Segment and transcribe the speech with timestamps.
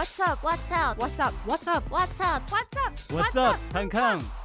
[0.00, 0.42] What's up?
[0.42, 0.96] What's up?
[0.96, 1.34] What's up?
[1.44, 1.90] What's up?
[1.90, 2.50] What's up?
[2.50, 2.98] What's up?
[3.12, 3.58] What's up？
[3.70, 4.39] 康康。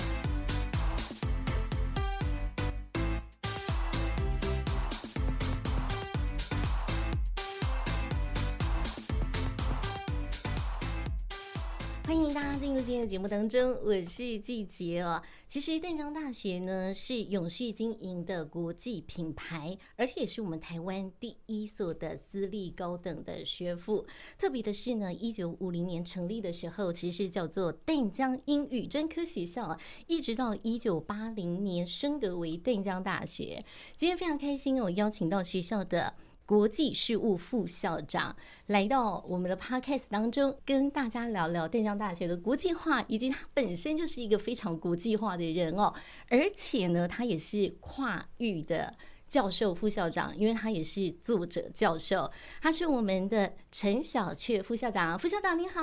[12.76, 15.22] 入今天的节目当中，我是季杰哦。
[15.48, 24.06] 其实淡江大学呢是永续经营的国际品牌，而且也是我们台湾第一所的私立高等的学府。
[24.38, 33.64] 特别的是呢，一九五零年成立的时候，其实叫做淡江英语专科学校，一直到一九八零年升格为淡江大学。
[33.96, 36.16] 今天非常开心哦，邀请到学校的。
[36.46, 38.36] 国际事务副校长
[38.68, 45.92] 来到我们的 podcast 当中，跟大家聊聊淡江大学的国际化，以及他本身就是一个非常国际化的人哦。
[46.30, 48.96] 而且呢，他也是跨域的
[49.28, 52.32] 教授副校长，因为他也是作者教授。
[52.62, 55.82] 他是我们的陈小雀副校长，副校长你好，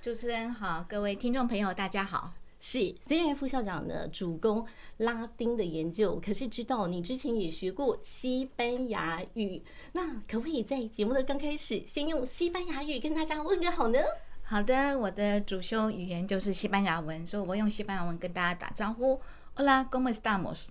[0.00, 2.32] 主持人好，各位听众朋友大家好。
[2.64, 4.64] 是，虽然副校长呢主攻
[4.98, 9.60] 拉丁的研究，可是知道你之前也学过西班牙语，
[9.94, 13.98] 那可不可以在节目的刚开始，先用西班牙语跟大家问个好呢？
[14.44, 19.20] 好的，我的主修语言就是西班牙文，所以我用西班牙文跟大家打招呼。
[19.56, 20.68] Hola, ¿cómo estamos?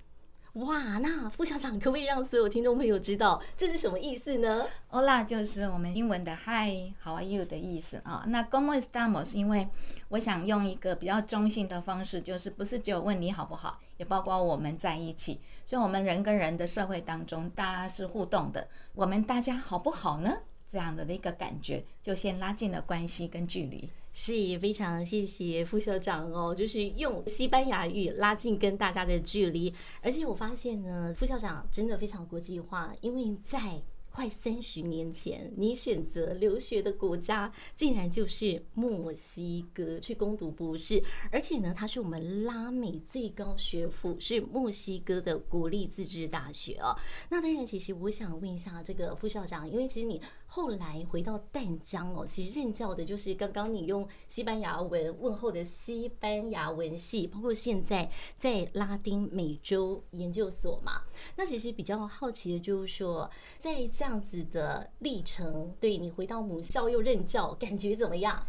[0.56, 8.26] 哇，那副校长可不可以让所有听众朋友知道这是什么意思呢？Hola 就是我们英文的 Hi，How are you 的意思啊。
[8.28, 9.34] 那 ¿Cómo estamos？
[9.34, 9.70] 因为
[10.10, 15.40] 我想用一个比较中性的方式，就是不是只有问你好不好，也包括我们在一起。
[15.66, 18.68] 所以，我们人跟人的社会当中，大家是互动的。
[18.94, 20.40] 我们大家好不好呢？
[20.72, 23.90] 这样的一个感觉，就先拉近了关系跟距离。
[24.14, 33.82] 是非常谢谢副校长哦，就是用西班牙语拉近跟大家的距离，而且我发现呢，副校长真的非常国际化，因为在。
[34.14, 46.94] 快三十年前，你选择留学的国家竟然就是墨西哥去攻读博士，而且呢，它是我们拉美最高学府，是墨西哥的国立自治大学哦。
[47.30, 50.22] 那当然，其实我想问一下这个副校长，因为其实你
[50.53, 61.03] 后来回到淡江哦，其实任教的就是刚刚你用西班牙文问候的西班牙文系，包括现在在拉丁美洲研究所嘛。
[61.38, 68.45] 那其实比较好奇的就是说，在这样子的历程，对你回到母校又任教，感觉怎么样？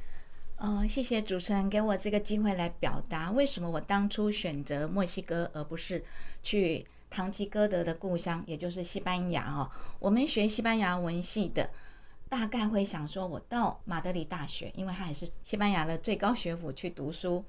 [0.57, 6.05] 哦，谢谢主持人给我这个机会来表达为什么我当初选择墨西哥，而不是
[6.43, 9.71] 去唐吉诃德的故乡，也就是西班牙哦。
[10.01, 11.71] 我们学西班牙文系的，
[12.33, 17.45] 大概会想说，我到马德里大学，因为它还是西班牙的最高学府去读书。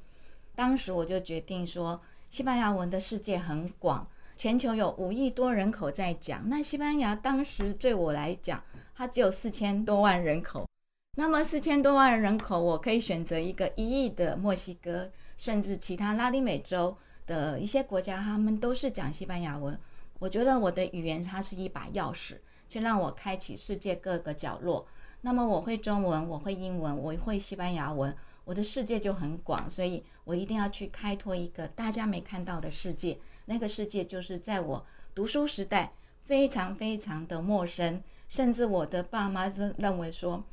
[0.56, 4.06] 当时我就决定说，西班牙文的世界很广。
[4.36, 8.62] 全球有五亿多人口在讲，那西班牙当时对我来讲，
[8.94, 10.68] 它只有四千多万人口。
[11.16, 19.80] 那么四千多万人口，我可以选择一个一亿的墨西哥，甚至其他拉丁美洲的一些国家，他们都是讲西班牙文。
[20.20, 22.36] 我觉得我的语言它是一把钥匙，
[22.74, 24.88] 去让我开启世界各个角落。
[25.22, 33.20] 那么我会中文，我会英文，我会西班牙文，我的世界就很广，所以我一定要去开拓一个大家没看到的世界。
[33.46, 34.84] 那个世界就是在我
[35.14, 40.44] 读书时代非常非常的陌生，甚至我的爸妈是认为说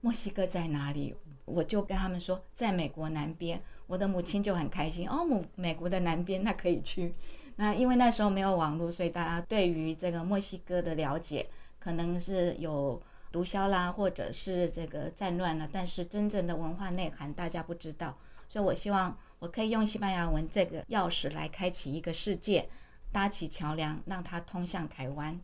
[0.00, 3.62] 墨西哥在哪里，我就跟他们说在美国南边。
[3.86, 7.14] 我的母亲就很开心哦，美美国的南边那可以去。
[7.56, 18.16] 那因为那时候没有网络，所以大家对于这个墨西哥的了解可能是有毒枭啦，或者是这个战乱了，但是真正的文化内涵大家不知道。
[18.48, 19.16] 所以我希望。
[19.40, 22.68] 我可以用西班牙文这个钥匙来开启一个世界，
[23.12, 25.40] 搭起桥梁，让它通向台湾。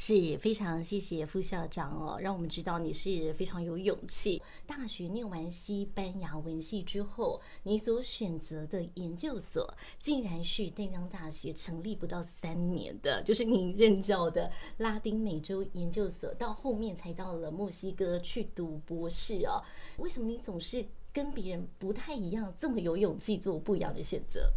[0.00, 4.40] 是非常谢谢副校长哦，让我们知道你是非常有勇气。
[4.64, 19.60] 大学念完西班牙文系之后，你所选择的研究所竟然是淡江大学成立不到三年的，就是您任教的拉丁美洲研究所，到后面才到了墨西哥去读博士哦。
[19.96, 20.86] 为什么你总是？
[21.10, 24.52] 跟别人不太一样，这么有勇气做不一样的选择。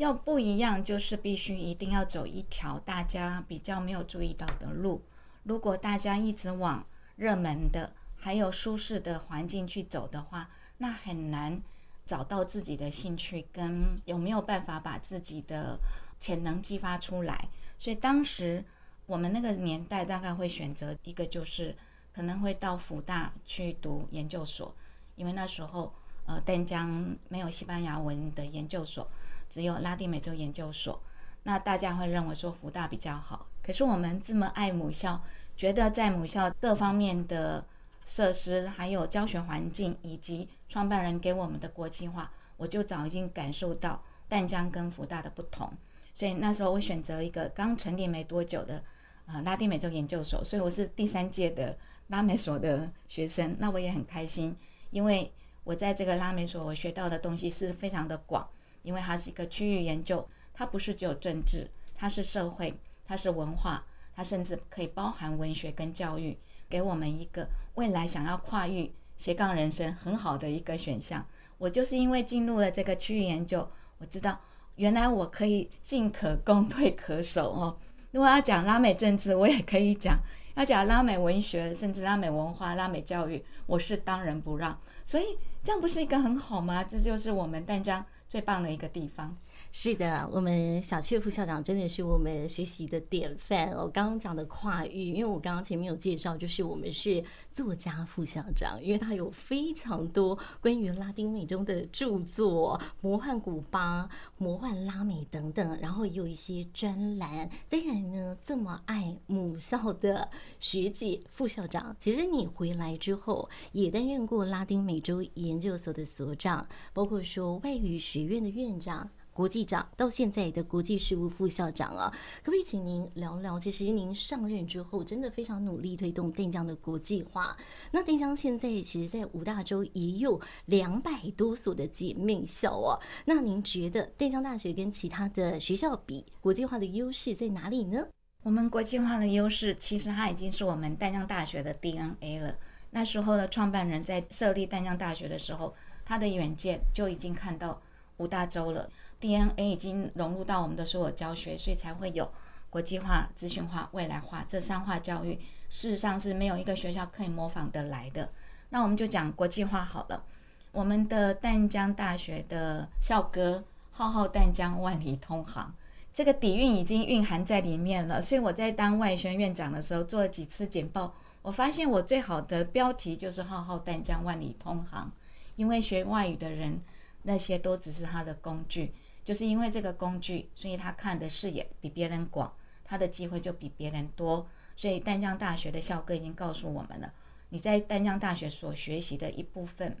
[0.00, 5.02] 要不一样，就是必须一定要走一条大家比较没有注意到的路。
[5.42, 6.86] 如果大家一直往
[7.16, 10.48] 热门的还有舒适的环境去走的话，
[10.78, 11.60] 那很难
[12.06, 15.78] 找到自己的兴趣跟有没有办法把自己的
[16.18, 17.50] 潜能激发出来。
[17.78, 18.64] 所以当时
[19.04, 21.76] 我们那个年代大概会选择一个，就是
[22.14, 24.74] 可能会到福大去读研究所。
[25.16, 25.92] 因为那时候，
[26.24, 29.06] 呃，淡江没有西班牙文的研究所，
[29.50, 31.02] 只有拉丁美洲研究所。
[31.42, 33.46] 那大家会认为说福大比较好。
[33.62, 35.20] 可是我们这么爱母校，
[35.56, 37.64] 觉得在母校各方面的
[38.06, 45.72] 设施，还有教学环境，以及创办人给我们的国际化，我就早已经感受到淡江跟福大的不同。
[46.12, 48.82] 所以那时候我选择一个刚成立没多久的
[49.26, 51.76] 呃拉丁美洲研究所，所以我是第三届的
[52.08, 53.56] 拉美所的学生。
[53.58, 54.54] 那我也很开心，
[54.90, 55.32] 因为
[55.64, 58.46] 我在这个拉美所我学到的东西是非常的广，
[58.82, 62.74] 因为它是一个区域研究，它不是只有政治，它是社会，
[63.04, 63.84] 它是文化，
[64.14, 66.36] 它甚至可以包含文学跟教育。
[66.68, 71.26] 给我们一个未来想要跨域斜杠人生很好的一个选项。
[71.58, 73.68] 我就是因为进入了这个区域研究，
[73.98, 74.38] 我知道
[74.76, 77.76] 原来我可以进可攻退可守哦。
[78.12, 80.14] 如果要讲拉美政治，我也可以讲；
[80.54, 84.78] 要讲拉美文学，甚至拉美文化、拉美教育，我是当仁不让。
[85.04, 86.84] 所以这样不是一个很好吗？
[86.84, 89.36] 这就是我们淡江最棒的一个地方。
[89.72, 93.70] 是的，我们小阙副校长真的是我们学习的典范。
[93.70, 97.22] 我刚刚讲的跨域，因为我刚刚前面有介绍，就是我们是
[97.52, 104.02] 作家副校长，因为他有非常多关于拉丁美洲的著作，《魔幻古巴》
[104.38, 107.48] 《魔幻拉美》等等，然后也有一些专栏。
[107.68, 110.28] 当然呢，这么爱母校的
[110.58, 119.08] 学姐副校长，其实你回来之后也担任过拉丁美洲研究所的所长，包括说外语学院的院长。
[119.40, 123.58] 国际长到现在的国际事务副校长啊，可不可以请您聊聊？
[123.58, 127.56] 其实您上任之后，真的非常努力推动淡江的国际化。
[127.90, 133.00] 那淡江现在其实，在五大洲也有两百多所的姐妹校哦。
[133.24, 138.08] 那您觉得淡江大学跟其他的学校比，国际化的优势在哪里呢？
[138.42, 142.54] 我们国际化的优势，其实它已经是我们淡江大学的 DNA 了。
[142.90, 147.80] 那时候的创办人在设立淡江大学的时候，他的远见就已经看到
[148.18, 148.90] 五大洲了。
[149.20, 152.32] DNA 已经融入到我们的所有教学，所以才会有
[152.70, 155.38] 国际化、资讯化、未来化这三化教育。
[155.68, 158.30] 事实上是没有一个学校可以模仿得来的。
[158.70, 160.24] 那我们就讲国际化好了。
[160.72, 165.74] 我们的淡江大学的校歌“浩浩淡江，万里通航”，
[166.12, 168.22] 这个底蕴已经蕴含在里面了。
[168.22, 171.12] 所以我在当外宣院长的时候做了几次简报，
[171.42, 175.10] 我发现我最好的标题就是“浩浩淡江，万里通航”，
[175.56, 176.80] 因为学外语的人
[177.24, 178.94] 那些都只是他的工具。
[179.30, 184.44] 就是因为这个工具，所以他看的视野比别人广，他的机会就比别人多。
[184.74, 187.14] 所以淡江大学的校歌已经告诉我们了：
[187.50, 189.96] 你在淡江大学所学习的一部分，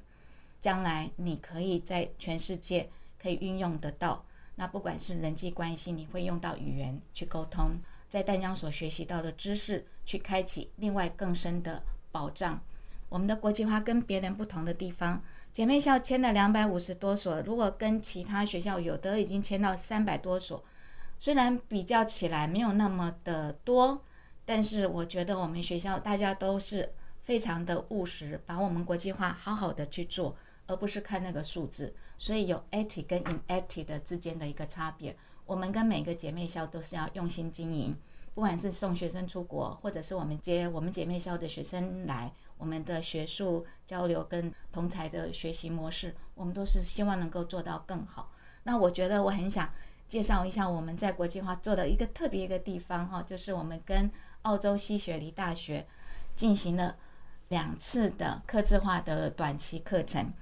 [0.60, 2.90] 将来你可以在全世界
[3.22, 4.24] 可以运用得到。
[4.56, 7.78] 那不管是人际关系，你会用到语言去沟通，
[8.08, 11.80] 在淡江所学习到的知识，去开启另外更深的
[12.10, 12.60] 保障。
[13.08, 15.22] 我们的国际化跟别人不同的地方。
[15.52, 20.62] 姐妹校签了两百五十多所，如果跟其他学校有的已经签到三百多所，
[21.18, 24.00] 虽然比较起来没有那么的多，
[24.44, 26.92] 但是我觉得我们学校大家都是
[27.24, 30.36] 非常的务实，把我们国际化好好的去做，
[30.68, 31.92] 而不是看那个数字。
[32.16, 35.16] 所以有 active 跟 inactive 的之间的一个差别，
[35.46, 37.96] 我们跟每个姐妹校都是要用心经营，
[38.34, 42.32] 不管是送学生出国，或者是我们接我们姐妹校的学生来。
[42.60, 48.30] 我们的学术交流跟同才的学习模式，我们都是希望能够做到更好。
[48.62, 49.70] 那我觉得我很想
[50.08, 54.10] 介绍一下我们在国际化做的一个特别一个地方哈，就是我们跟
[54.42, 55.86] 澳洲西雪梨大学
[56.36, 56.96] 进行了
[57.48, 60.32] 两次的客制化的短期课程。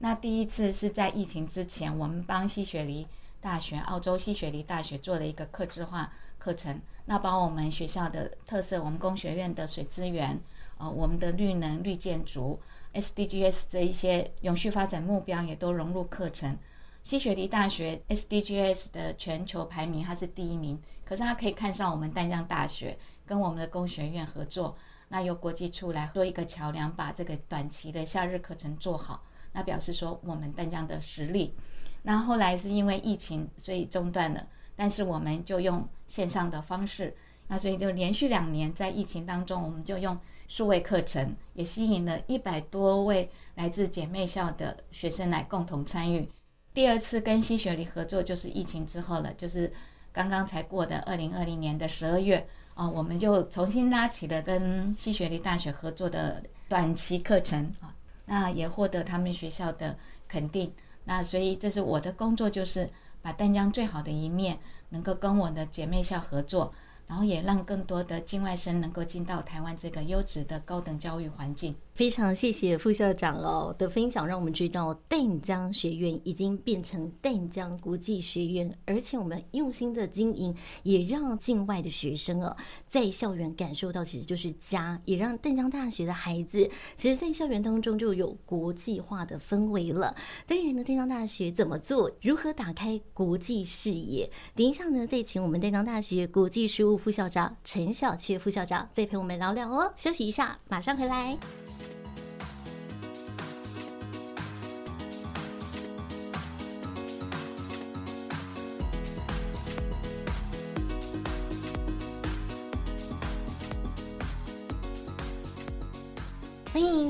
[0.00, 3.06] 那第一次是在疫情之前，我们帮西雪梨
[3.40, 10.40] 大学、澳洲西雪梨大学做了一个客制化课程，那把我们学校的特色，我们工学院的水资源。
[10.78, 12.58] 啊，我们的绿能、绿建筑、
[12.94, 16.56] SDGs 这一些永续发展目标也都融入课程。
[17.02, 24.76] 西雪梨大学 SDGs 的全球排名它是第一名，可是它可以看上我们淡江大学跟我们的工学院合作，
[25.08, 31.54] 那由国际处来做一个桥梁，把这个短期的夏日课程做好，那表示说我们淡江的实力。
[32.02, 37.16] 那后来是因为疫情所以中断了，但是我们就用线上的方式，
[37.46, 40.18] 那所以就连续两年在疫情当中，我们就用。
[40.48, 46.28] 数位课程也吸引了一百多位来自姐妹校的学生来共同参与。
[46.74, 49.72] 第二次跟西雪梨合作就是疫情之后了，就是
[50.12, 57.94] 刚刚才过的二零二零年的十二月啊，我们就重新拉起了跟西雪梨大学合作的短期课程啊，
[58.26, 60.72] 那也获得他们学校的肯定。
[61.04, 62.88] 那所以这是我的工作，就是
[63.20, 64.58] 把淡江最好的一面
[64.90, 66.72] 能够跟我的姐妹校合作。
[67.08, 71.74] 然后也让更多的境外生能够进到台湾这个优质的高等教育环境。
[71.98, 82.56] 非常谢谢副校长哦的分享，让我们知道淡江学院已经变成淡江国际学院，而且我们用心的经营，也让境外的学生哦
[82.88, 90.14] 在校园感受到其实就是家，也让淡江大学的孩子其实，在校园当中就有国际化的氛围了。
[90.46, 94.30] 当然呢，淡江大学怎么做，如何打开国际视野？
[94.54, 99.92] 等一下呢，再请我们淡江大学国际事务副校长陈小雀副校长再陪我们聊聊哦。
[99.96, 101.36] 休息一下，马上回来。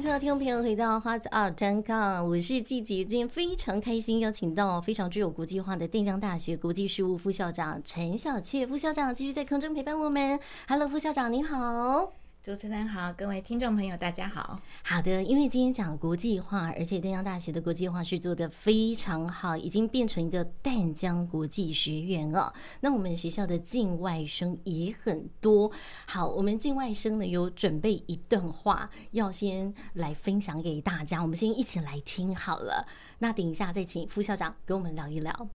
[0.08, 10.40] 欢迎所有听众朋友回到花子二专杠，我是季姐，今天非常开心邀请到非常具有国际化的电江大学国际事务副校长陈小倩副校长继续在空中陪伴我们。
[10.66, 12.17] Hello，副校长您好。
[12.40, 14.60] 主持人好，各位听众朋友，大家好。
[14.84, 22.54] 好的，因为今天讲国际化，而且淡江大学的国际化是做得非常好，已经变成一个淡江国际学院了。
[22.80, 25.70] 那我们学校的境外生也很多。
[26.06, 32.86] 好，我们境外生呢有准备一段话，要先来分享给大家，我们先一起来听好了。
[33.18, 35.50] 那等一下再请副校长跟我们聊一聊。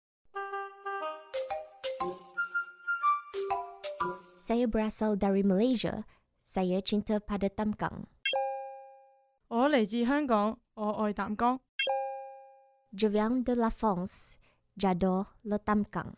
[4.44, 6.02] Saya berasal dari Malaysia.
[6.52, 8.04] Saya cinta pada Tamkang。
[9.48, 11.58] 我嚟自香港，我爱淡江。
[12.92, 14.34] Je viens de la France,
[14.76, 16.12] j'adore le Tamkang。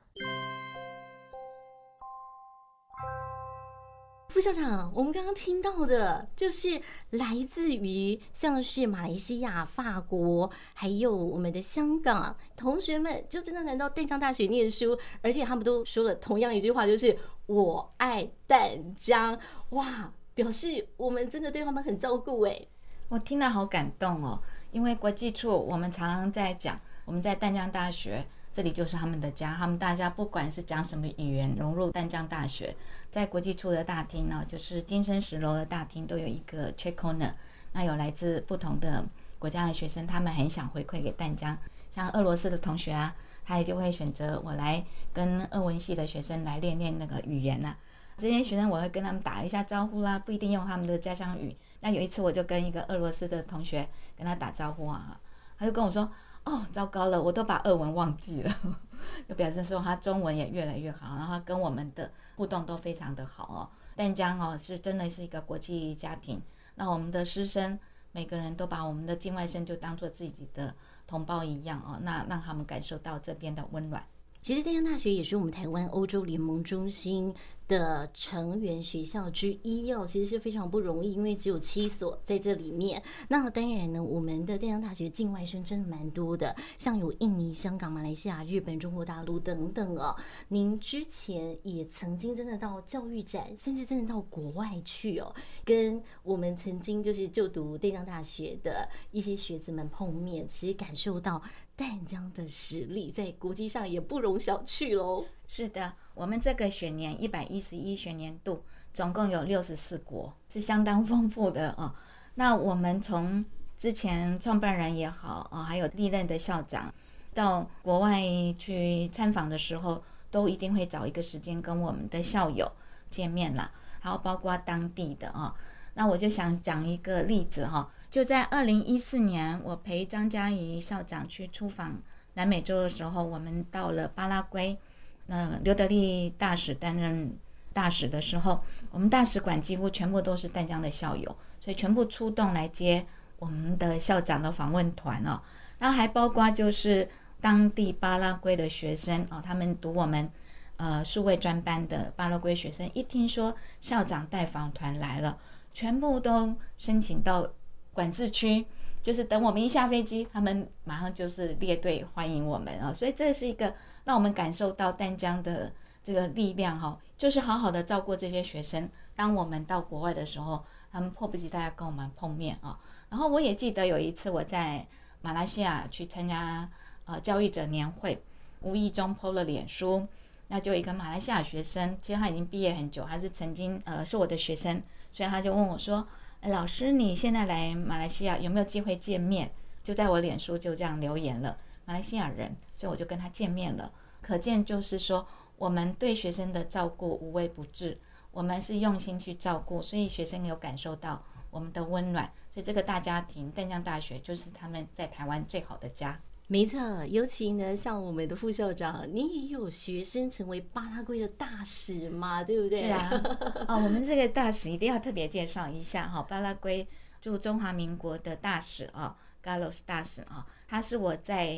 [4.29, 19.39] 副校长，我们刚刚听到的，就是来自于像是马来西亚、法国，还有我们的香港同学们，就真的来到淡江大学念书，而且他们都说了同样一句话，就是“我爱淡江”。
[19.71, 20.13] 哇！
[20.35, 22.61] 表示我们真的对他们很照顾哎，
[23.09, 24.41] 我听了好感动哦。
[24.73, 32.75] 因为国际处我们常常在讲，我们在淡江大学这里就是他们的家，他们大家不管是讲什么语言，融入淡江大学，
[33.13, 37.33] 在国际处的大厅呢，就是金山十楼的大厅都有一个 Chat Corner，
[37.73, 39.07] 那有来自不同的
[39.39, 41.57] 国家的学生，他们很想回馈给淡江，
[41.93, 43.15] 像俄罗斯的同学啊，
[43.45, 47.79] 他也就会选择我来跟俄文系的学生来练练那个语言呐、啊。
[48.17, 51.57] 这些学生我会跟他们打一下招呼啦，不一定用他们的家乡语。
[51.81, 55.21] 那有一次我就跟一个俄罗斯的同学跟他打招呼啊，
[55.59, 56.11] 他就跟我说
[56.45, 58.57] ：“哦，糟糕了，我都把俄文忘记了。
[59.29, 63.69] ”就表示说他中文也越来越好，然后跟我们的互动都非常的好哦。
[63.95, 66.41] 淡江哦是真的是一个国际家庭，
[66.77, 67.79] 那我们的师生
[68.13, 70.75] 每个人都把我们的境外生就当做自己的
[71.07, 74.03] 同胞一样哦，那让他们感受到这边的温暖。
[74.41, 77.35] 其实淡江大学也是我们台湾欧洲联盟中心
[77.67, 83.03] 的成员学校之一哦，其实是非常不容易，因为只有七所在这里面。
[83.29, 90.15] 那当然呢，我们的淡江大学境外生真的蛮多的，像有印尼、香港、马来西亚、日本、中国大陆等等哦。
[90.49, 101.41] 您之前也曾经真的到教育展，甚至真的到国外去哦，跟我们曾经就是就读淡江大学的一些学子们碰面，其实感受到
[101.75, 105.25] 淡江的实力在国际上也不容小觑喽。
[105.47, 111.95] 是的，我们这个学年一百一十一学年度总共有六十四国，是相当丰富的哦。
[112.35, 113.45] 那我们从
[113.77, 116.93] 之前创办人也好啊，还有历任的校长，
[117.33, 118.21] 到国外
[118.59, 122.73] 去参访的时候，都一定会找一个时间跟我们的校友
[123.09, 123.71] 见面啦，
[124.01, 125.55] 还有包括当地的啊。
[125.95, 134.77] 那我就想讲一个例子哈，就在二零一四年，我陪张嘉怡校长去出访南美洲的时候，我们到了巴拉圭。
[135.27, 137.37] 那刘德利大使担任
[137.73, 143.05] 大使的时候，我们大使馆几乎全部都是淡江的校友，所以全部出动来接
[143.39, 145.41] 我们的校长的访问团哦。
[145.79, 147.09] 然后还包括就是
[147.41, 150.31] 当地巴拉圭的学生哦，他们读我们
[150.77, 155.37] 呃数位专班的巴拉圭学生，一听说校长带访团来了，
[155.73, 157.49] 全部都申请到
[157.95, 158.67] 管制区，
[159.03, 162.93] 就是等我们一下飞机，他们马上就是列队欢迎我们啊。
[162.93, 163.73] 所以这是一个。
[164.07, 165.73] 让我们感受到淡江的
[166.03, 168.87] 这个力量哈，就是好好的照顾这些学生。
[169.17, 172.79] 当我们到国外的时候，他们迫不及待要跟我们碰面啊。
[173.09, 174.87] 然后我也记得有一次我在
[175.23, 176.69] 马来西亚去参加
[177.07, 178.23] 呃教育者年会，
[178.61, 180.07] 无意中 PO 了脸书，
[180.49, 186.07] 那就一个马来西亚学生，其实他已经毕业很久，还是曾经呃是我的学生，所以他就问我说：“，
[186.45, 189.51] 老师，你现在来马来西亚有没有机会见面？”
[189.83, 191.59] 就在我脸书就这样留言了。
[191.85, 193.93] 马来西亚人，所以我就跟他见面了。
[194.23, 197.99] 可见就是说，我们对学生的照顾无微不至，
[198.31, 206.19] 我们是用心去照顾，所以学生有感受到我们的温暖，所以这个大家庭淡江大学就是他们在台湾最好的家。
[206.47, 212.87] 没错，尤其呢，像我们的副校长，你也有学生成为巴拉圭的大使嘛，对不对？
[212.87, 213.11] 是啊，
[213.69, 216.87] 哦，我们这个大使一定要特别介绍一下哈，巴拉圭
[217.21, 221.57] 驻中华民国的大使啊，Carlos 大使啊，他是我在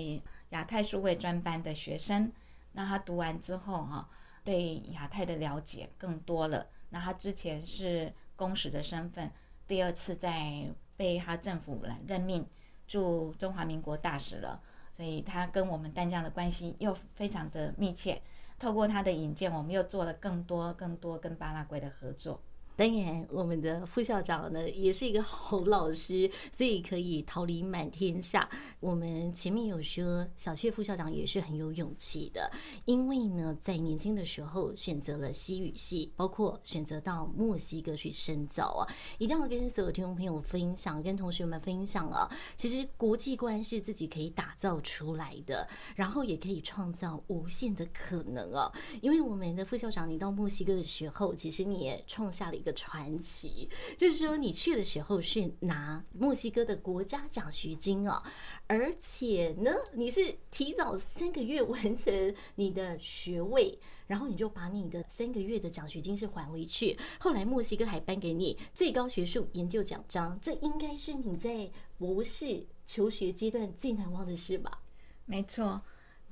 [0.50, 2.32] 亚太数位专班的学生，
[2.72, 4.08] 那他读完之后哈。
[4.44, 6.64] 对亚太的了解更多了。
[6.90, 9.28] 那他之前是公使的身份，
[9.66, 12.46] 第二次在被他政府来任命
[12.86, 14.62] 驻中华民国大使了，
[14.96, 18.22] 所以他跟我们淡江的关系又非常的密切。
[18.58, 22.40] 透过他的引荐，我们又做了更多更多跟巴拉圭的合作。
[22.76, 28.46] 当然，我们的副校长呢也是一个好老师，所以可以桃李满天下。
[28.80, 32.50] 我们前面有说，小雀副校长也是很有勇气的，
[32.84, 38.84] 因为呢，在年轻的时候选择了西语系，包括选择到墨西哥去深造啊，
[39.16, 42.28] 一定要跟所有听众朋友分享，跟同学们分享啊。
[42.58, 48.70] 其实国际观是自己可以打造出来的，然后也可以创造无限的可能啊。
[49.00, 58.20] 因为我们的副校长，你到墨西哥的时候，其实你也创下了的传奇，就是说你去的时候是拿墨西哥的国家奖学金啊，
[58.66, 66.98] 而且呢，你是提早三个月 完成你的学位，然后你就把你的三个月的奖学金是还回去。
[67.20, 74.82] 后来墨西哥还颁给你最高学术研究奖章，这应该是你在博士求学阶段最难忘的事吧？
[75.24, 75.80] 没错，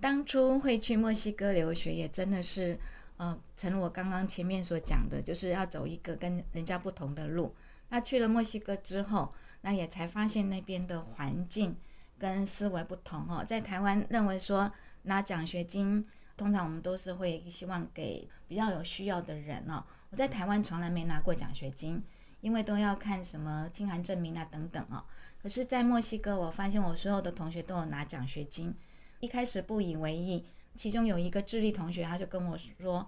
[0.00, 2.76] 当初会去墨西哥留学也真的是。
[3.16, 7.54] 呃，成我刚刚前面所讲的，就是要走一个跟人家不同的路。
[7.90, 11.76] 那去了墨西哥之后，那也才发现那边的环境
[12.18, 13.44] 跟思维不同哦。
[13.46, 16.04] 在台湾认为说拿奖学金，
[16.36, 19.84] 通常我们都是会希望给比较有需要的人哦。
[20.10, 22.02] 我在台湾从来没拿过奖学金，
[22.40, 25.04] 因为都要看什么清函证明啊等等哦。
[25.40, 28.74] 可是，在墨西哥，我发现我所有的同学都有拿奖学金，
[29.20, 30.44] 一开始不以为意。
[30.76, 33.06] 其中有一个智利同学，他就跟我说：“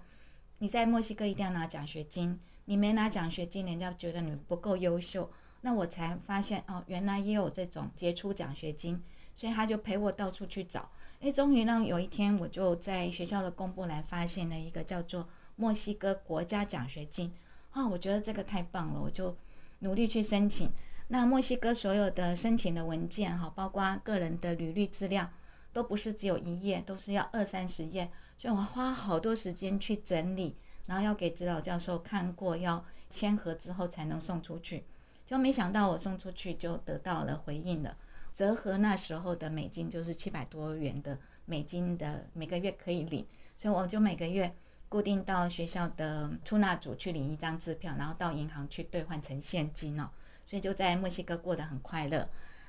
[0.59, 5.29] 你在墨西哥一定要拿奖学金，你没拿奖学金，人家觉得你不够优秀。”
[5.61, 9.01] 那我才发现哦，原来也有这种杰出奖学金，
[9.35, 10.89] 所以他就陪我到处去找。
[11.19, 17.33] 诶，终于让有一天我就在学校的公布栏发现了一个叫做墨西哥国家奖学金
[17.71, 19.35] 啊，我觉得这个太棒了，我就
[19.79, 20.69] 努力去申请。
[21.09, 25.29] 那墨西哥所有的申请的文件哈，包括个人的履历资料。
[25.77, 28.09] 都不是只有一页，都是要二三十页，
[28.39, 34.83] 所以我花好多时间去整理，然后要给指导教授看过，要签核之后才能送出去。
[35.23, 37.95] 就没想到我送出去就得到了回应了，
[38.33, 43.23] 折合那时候的美金就是七百多元的美金的每个月可以领，
[43.55, 44.51] 所以我就每个月
[44.89, 50.09] 固定到学校的出纳组去领一张支票，然后到银行去兑换成现金哦。
[50.43, 52.27] 所以就在墨西哥过得很快乐。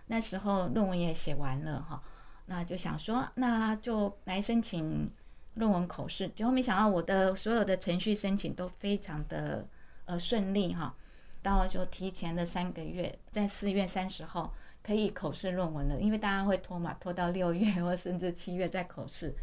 [0.08, 2.02] 那时候论文也写完了哈。
[2.50, 5.10] 那就想说，那就来申请
[5.56, 9.68] 论文口试，结果没想到我的所有的程序申请都非常的
[10.06, 10.94] 呃顺利哈，
[11.42, 19.34] 到就提前的三个月，在四月三十号可以口试论文了，因为大家会拖嘛，拖到六月或甚至七月再口试，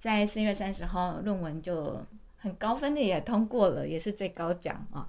[0.00, 2.04] 在四月三十号论文就
[2.38, 5.06] 很高分的也通过了，也是最高奖啊。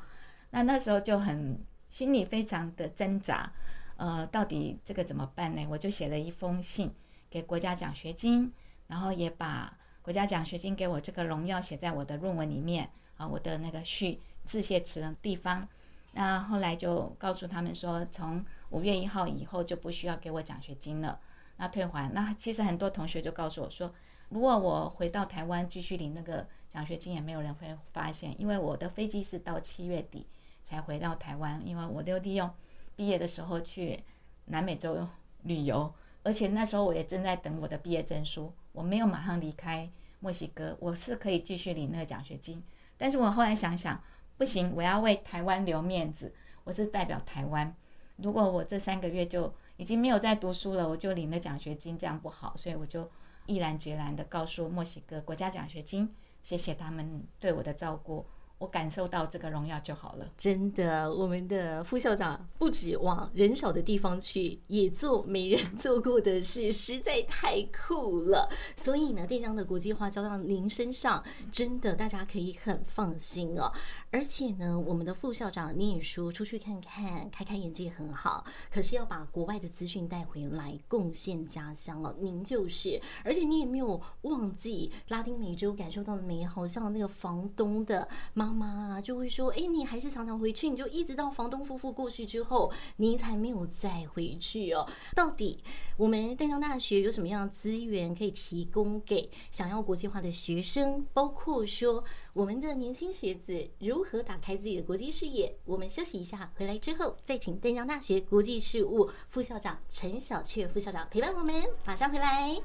[0.52, 1.60] 那那时候就很
[1.90, 3.52] 心里非常的挣扎，
[3.98, 5.66] 呃，到底这个怎么办呢？
[5.68, 6.94] 我就写了一封信。
[7.30, 8.52] 给国家奖学金，
[8.88, 15.68] 然后也把国家奖学金给我这个荣耀写在我的论文里面啊，我的那个序致谢词的地方。
[16.14, 21.20] 那后来就告诉他们说，从五月一号以后就不需要给我奖学金了，
[21.58, 22.12] 那退还。
[22.14, 23.94] 那其实很多同学就告诉我说，
[24.30, 30.26] 如果我回到台湾继续领那个奖学金，也没有人会发现，因为我的飞机是到七月底
[30.64, 32.50] 才回到台湾，因为我就利用
[32.96, 34.04] 毕业的时候去
[34.46, 35.08] 南美洲
[35.44, 35.94] 旅游。
[36.24, 42.62] 而且那时候我也正在等我的毕业证书，我没有马上离开墨西哥，我是可以继续领那个奖学金。
[42.98, 44.02] 但是我后来想想，
[44.38, 47.74] 不行，我要为台湾留面子，我是代表台湾。
[48.18, 53.10] 如果我这三个月就已经没有在读书了，我就领了奖学金，这样不好，所以我就
[53.46, 58.26] 毅然决然地告诉墨西哥国家奖学金，谢谢他们对我的照顾。
[58.60, 60.28] 我感受到这个荣耀就好了。
[60.38, 68.50] 真的，我们的副校长不止往人少的地方去，也做没人做过的事，实在太酷了。
[68.76, 73.72] 所以呢，电江的国际化交到您身上，真的大家可以很放心哦。
[74.12, 82.16] 而且呢，我们的副校长你也说出去看看，开开眼界很好，可是要把国外的资讯带回来，贡献家乡哦。
[82.20, 95.64] 您就是，而且你也没有忘记拉丁美洲感受到的美好，像那个房东的妈妈啊，就会说：“哎，你还是常常回去，你就一直到房东夫妇过世之后，你才没有再回去哦。”到底
[95.98, 101.06] 我们淡江大学有什么样的资源可以提供给想要国际化的学生？
[101.14, 105.56] 包括说我们的年轻学子如何打开自己的国际视野？
[105.66, 111.54] 我们休息一下，回来之后再请淡江大学国际事务副校长陈小雀副校长陪伴我们，
[111.86, 112.62] 马上回来。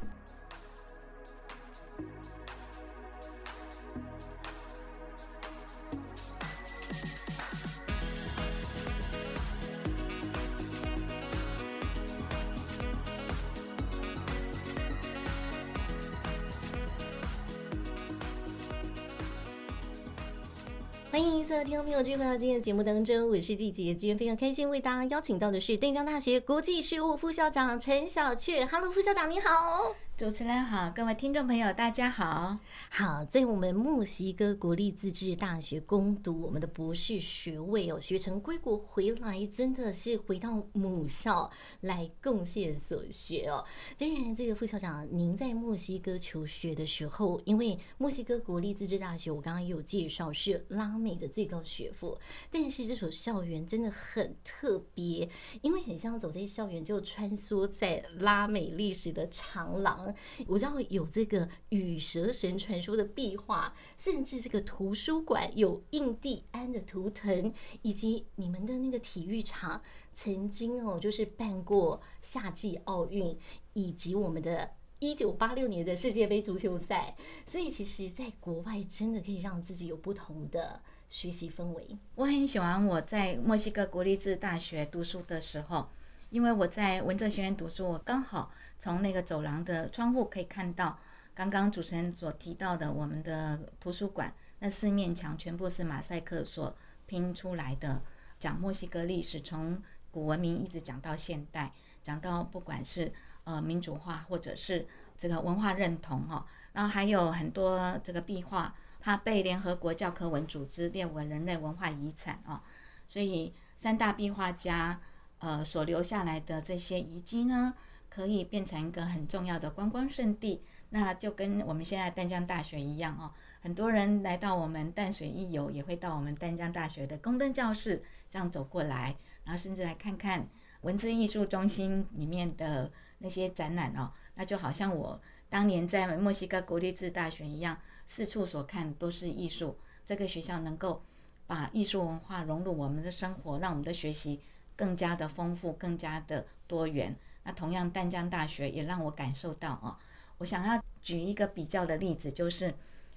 [21.14, 23.94] 欢迎所有听众朋友，继续回到今天的节目当中，我是季姐。
[23.94, 28.66] 今天非常开心为大家邀请到的是淡江大学国际事务副校长陈小雀。
[28.66, 29.94] Hello，副校长你好。
[30.16, 32.56] 主持人好，各位听众朋友，大家好。
[32.88, 41.50] 好，在我们墨西哥国立自治大学攻读我们的博士学位哦，学成归国回来，真的是回到母校
[41.80, 43.64] 来贡献所学哦。
[43.98, 52.16] 当然，这个副校长，您在墨西哥求学的时候，因为墨西哥国立自治大学，我刚刚也有介绍是拉美的最高学府，
[52.52, 55.28] 但是这所校园真的很特别，
[55.60, 60.03] 因为很像走在校园就穿梭在拉美历史的长廊。
[60.46, 73.36] 我知道有这个羽蛇神传说的壁画，甚至这个图书馆有印第安的图腾，以及你们的那个体育场曾经哦，就是办过夏季奥运，
[73.72, 77.16] 以及我们的一九八六年的世界杯足球赛。
[77.46, 81.98] 所以，其实，在国外真的可以让自己有不同的学习氛围。
[82.14, 85.88] 我很喜欢我在墨西哥国立自治大学读书的时候，
[86.34, 88.50] 因为我在文哲学院读书，我刚好。
[88.80, 90.98] 从那个走廊的窗户可以看到，
[91.32, 98.02] 刚刚主持人所提到的我们的图书馆，那四面墙全部是马赛克所拼出来的，
[98.36, 103.12] 讲墨西哥历史，从古文明一直讲到现代，讲到不管是
[103.44, 112.60] 呃民主化或者是这个文化认同哈，然后还有很多这个壁画，它被联合国教科文组织列为人类文化遗产啊，
[113.08, 115.00] 所以三大壁画家
[115.44, 117.74] 呃所留下来的这些遗迹呢，
[118.08, 123.30] 可以变成一个很重要的观光胜地，那就跟我们现在淡江大学一样哦。
[123.60, 130.48] 很多人来到我们淡水一游，也会到我们淡江大学的宫灯教室这样走过来，然后甚至来看看
[130.80, 134.10] 文字艺术中心里面的那些展览哦。
[134.36, 137.76] 那就好像我当年在墨西哥国立自治大学一样，
[138.06, 139.76] 四处所看都是艺术。
[140.06, 141.02] 这个学校能够
[141.46, 144.40] 把艺术文化融入我们的生活，让我们的学习
[144.76, 147.14] 更加的丰富，更加的多元。
[147.44, 149.96] 那同样，淡江大学也让我感受到哦。
[150.38, 152.74] 我想要举一个比较的例子，就是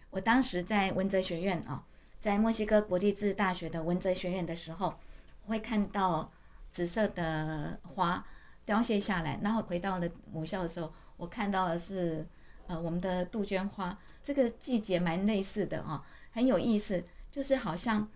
[0.09, 1.83] 我当时在文哲学院啊，
[2.19, 4.93] 在墨西哥国立自治大学的文哲学院的时候，
[5.47, 6.31] 会看到
[6.71, 8.25] 紫色的花
[8.65, 12.27] 凋谢下来，然后回到了母校的时候，我看到的是
[12.67, 18.07] 呃我们的杜鹃花，这个季节蛮类似的啊，很有意思，就是好像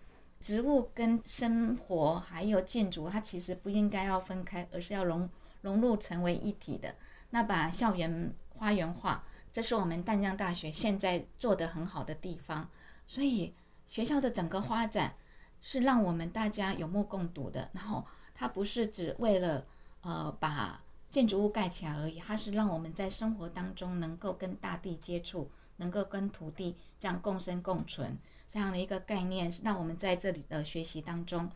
[0.42, 5.30] 植物跟生活还有建筑，它其实不应该要分开，而是要融。
[5.62, 6.96] 融入成为一体的，
[7.30, 9.24] 那把校园花园化，
[9.54, 12.68] 这是我们淡江大学现在做得很好的地方。
[13.08, 13.54] 所以
[13.88, 15.14] 学校的整个发展
[15.62, 17.70] 是让我们大家有目共睹的。
[17.74, 19.64] 然后它不是只为了
[20.02, 28.18] 呃把建筑物盖起来而已，它是让我们在生活当中能够跟大地接触，能够跟土地这样共生共存
[28.52, 31.50] 这样的一个概念，让我们在这里的学习当中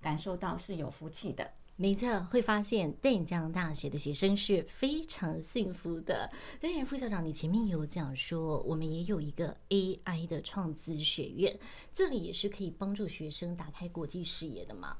[0.00, 1.50] 感受到是有福气的。
[1.74, 6.30] 没错，会发现淡江大学的学生是非常幸福的。
[6.60, 11.58] 当然，副校长，你前面有讲说，我们也有一个 AI 的创资学院，
[11.92, 14.96] 这里也是可以帮助学生打开国际视野的嘛？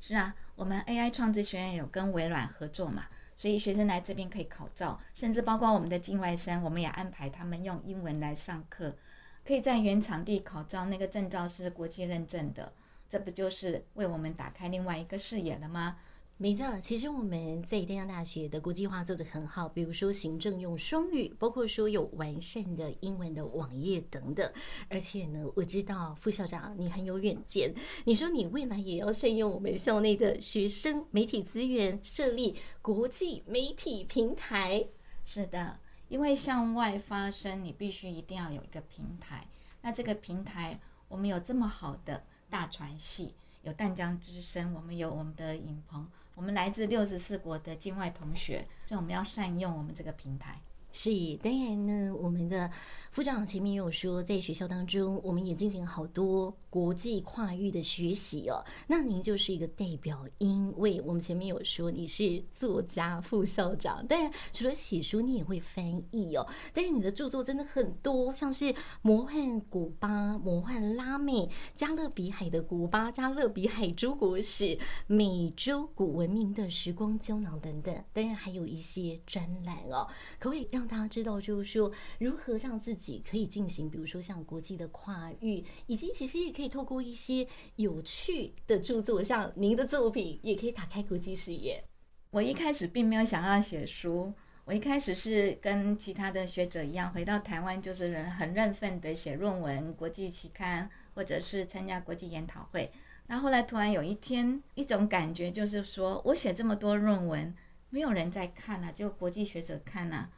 [0.00, 8.96] 是啊，我们 AI 创资学院有跟微软合作嘛，所以学生来这边可以考照，甚至包括我们的境外生，我们也安排他们用英文来上课，
[9.44, 12.72] 可以在原场地考照，那个证照是国际认证的，
[13.08, 15.96] 这不就是为我们打开另外一个视野了吗？
[16.42, 24.50] 没错，其实我们在淡江大学的国际化做得很好，比如说行政用双语，包括说有完善的英文的网页等等。
[24.88, 27.74] 而且呢，我知道副校长你很有远见，
[28.06, 34.86] 你说你未来也要善用我们校内的学生媒体资源，设立国际媒体平台。
[35.22, 35.78] 是的，
[36.10, 39.46] 因为向外发声，你必须一定要有一个平台。
[39.80, 50.60] 那这个平台，我们有这么好的大船系，有淡江之声，我们有我们的影棚，我们来自六十四国的境外同学，所以我们要善用我们这个平台。
[50.92, 51.10] 是，
[51.42, 52.70] 当然呢，我们的
[53.10, 58.64] 副校长前面也有说，在学校当中，我们也进行好多国际跨域的学习哦。
[58.86, 66.46] 那您就是一个代表，因为我们前面有说你是作家、副校长，当然除了写书，你也会翻译哦。
[66.72, 68.64] 但是你的著作真的很多，像是
[69.02, 71.32] 《魔幻古巴》《魔幻拉美》
[71.74, 74.64] 《加勒比海的古巴》《加勒比海诸国史》
[75.06, 80.06] 《美洲古文明的时光胶囊》等等，当然还有一些专栏哦，
[80.38, 91.84] 可不可以让让大家知道，就是说如何让自己可以进行，比如说像国际的跨域，以及其实也可以透过一些有趣的著作，像您的作品，也可以打开国际视野。
[92.30, 94.32] 我一开始并没有想要写书，
[94.64, 102.90] 我一开始是跟其他的学者一样，回到台湾就是人很认份的写论文、国际期刊，或者是参加国际研讨会。
[103.26, 107.54] 那后来突然有一天，一种感觉就是说我写这么多论文，
[107.90, 110.30] 没有人在看啊，就国际学者看啊。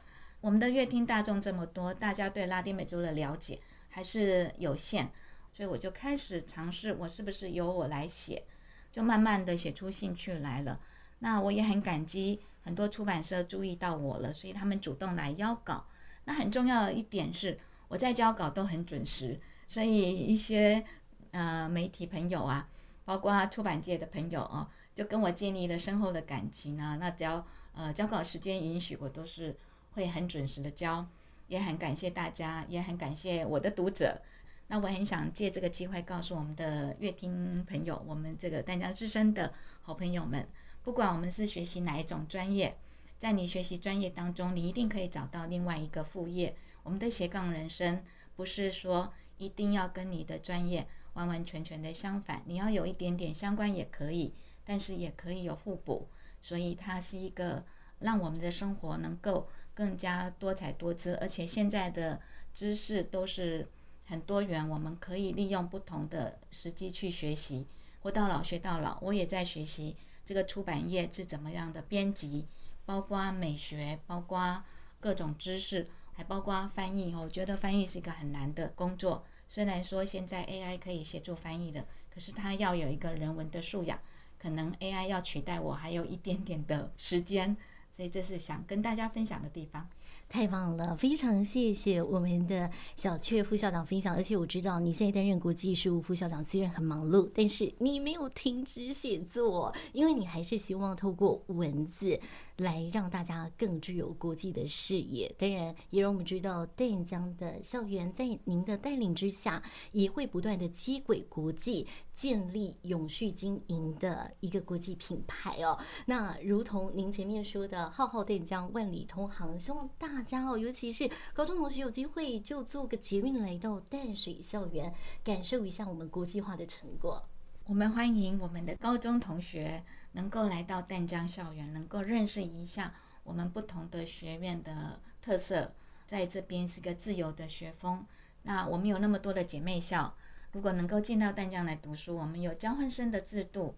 [0.43, 5.09] 我们的乐听大众这么多，大家对拉丁美洲的了解还是有限，
[5.53, 8.43] 所以我就开始尝试，我是不是由我来写，
[8.91, 10.81] 就慢慢的写出兴趣来了。
[11.21, 15.87] 那我也很感激很多出版社注意到我了，所以他们主动来邀稿。
[16.25, 20.85] 那很重要的一点是，我在交稿都很准时，所以一些
[21.31, 22.69] 呃媒体朋友啊，
[23.05, 26.97] 包括出版界的朋友啊，就跟我建立了深厚的感情啊。
[26.97, 29.57] 那只要呃交稿时间允许，我都是。
[29.95, 31.07] 会很准时的交，
[31.49, 34.21] 也很感谢大家，也很感谢我的读者。
[34.69, 39.53] 那我很想借这个机会告诉我们的乐听朋友，我们这个淡江之声的
[39.83, 40.47] 好朋友们，
[40.83, 42.75] 不管我们是学习哪一种专业，
[43.19, 46.57] 在你学习专业当中，你一定可以找到另外一个副业。
[46.85, 48.03] 我们的斜杠人生
[48.35, 54.33] 不是说一定要跟你的专业完完全全的相反，你要有一点点相关也可以，
[54.65, 56.09] 但是也可以有互补。
[56.41, 57.63] 所以它是一个
[57.99, 59.49] 让我们的生活能够。
[59.75, 62.21] 更加多彩多姿，而且现在的
[62.53, 63.69] 知识都是
[64.07, 67.67] 很多元，我们可以利用不同的时机去学习。
[68.01, 72.47] 活到老学到老，我也在学习这个出版业是怎么样的编辑，
[72.85, 74.63] 包括美学，包括
[75.01, 77.15] 各种知识，还包括翻译。
[77.15, 83.99] 我觉得翻译是一个很难的工作，虽然说现在 AI 可以协助翻译的，可是它要有一个人文的素养，
[84.39, 87.57] 可能 AI 要取代我还有一点点的时间。
[87.95, 89.87] 所以这是想跟大家分享的地方。
[90.29, 94.15] 太棒了，非常谢谢我们的小雀副校长分享。
[94.15, 102.19] 而且我知道你现在担任国际事务副校长，虽然很忙碌，但是你没有停止写作，因为你还是希望透过文字
[102.63, 105.31] 来让大家更具有国际的视野。
[105.39, 115.79] 当然，也让我们知道淡江的校园在您的带领之下，也会不断的接轨国际，建立永续经营的一个国际品牌哦。
[116.07, 120.23] 那如同您前面说的，浩浩淡江，万里通航，希望大。
[120.23, 124.95] 家哦，尤其是高中同学有机会就坐个捷运来到淡水校园，
[125.25, 127.21] 感受一下我们国际化的成果。
[127.67, 132.95] 我们欢迎我们的高中同学能够来到淡江校园，能够认识一下
[133.25, 135.73] 我们不同的学院的特色。
[136.07, 138.07] 在这边是个自由的学风。
[138.43, 140.15] 那我们有那么多的姐妹校，
[140.53, 143.75] 如果能够进到淡江来读书，我们有交换生的制度。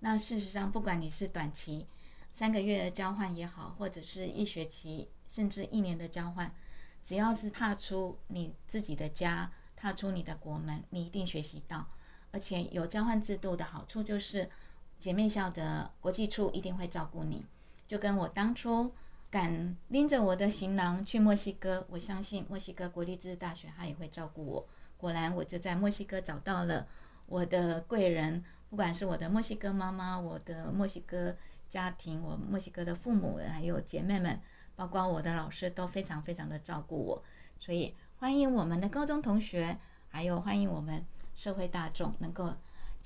[0.00, 1.86] 那事实上，不管你是短期
[2.30, 5.08] 三个月的交换也好，或者是一学期。
[5.30, 6.50] 甚至一年的交换，
[7.04, 11.86] 只要是踏出你自己的家，踏出你的国门，你一定学习到。
[12.32, 14.48] 而且有交换制度的好处就是，
[14.98, 17.44] 姐妹校的国际处一定会照顾你。
[17.86, 18.92] 就跟我当初
[19.30, 24.66] 敢拎着我的行囊去墨西哥，我相信墨西哥国立自治大学他也会照顾我。
[24.96, 26.86] 果然，我就在墨西哥找到了
[27.26, 31.36] 我的贵人，不管是我的墨西哥妈妈、我的墨西哥
[31.68, 34.40] 家庭、我墨西哥的父母，还有姐妹们。
[34.76, 37.24] 包括我的老师都非常非常的照顾我，
[37.58, 39.76] 所以欢迎我们的高中同学，
[40.08, 42.54] 还有欢迎我们社会大众能够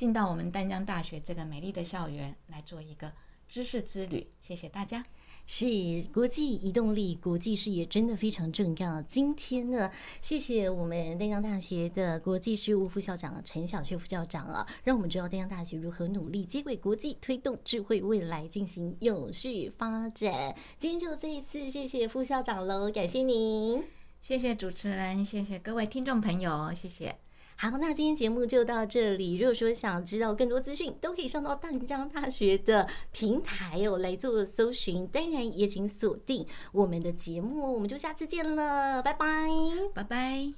[0.03, 3.13] 进到我们丹江大学这个美丽的校园来做一个
[3.49, 4.27] 知识之旅。
[4.41, 5.07] 谢谢大家。
[5.47, 5.65] 是
[6.13, 9.01] 国际移动力、国际视野真的非常重要。
[9.03, 9.89] 今天呢，
[10.21, 20.53] 谢谢我们丹江大学的国际事务副校长陈小雀副校长啊，让我们知道丹江大学如何努力接轨国际，推动智慧未来进行有序发展。
[20.81, 23.85] 今天就这一次，谢谢副校长喽，感谢您，
[24.21, 27.22] 谢谢主持人，谢谢各位听众朋友，谢谢。
[27.57, 29.37] 好，那今天节目就到这里。
[29.37, 35.07] 如果说想知道更多资讯，都可以上到淡江大学的平台哦来做搜寻。
[35.07, 39.49] 当然，也请锁定我们的节目，我们就下次见了，拜拜，
[39.95, 40.53] 拜拜。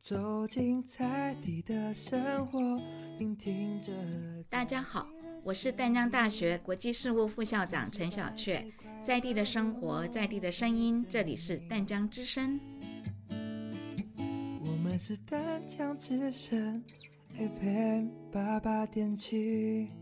[0.00, 2.58] 走进彩地的生活，
[3.18, 3.92] 聆听着。
[4.48, 5.06] 大家好，
[5.44, 8.66] 我是淡江大学国际事务副校长陈小雀。
[9.02, 12.58] 在地的生活，在地的声音，这里是淡江之声。
[15.02, 16.84] 是单枪之声
[17.34, 19.88] FM 八八点七。
[19.88, 19.99] 88.7